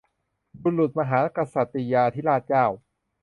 [0.61, 2.65] บุรพมหากษัตริยาธิราชเจ้า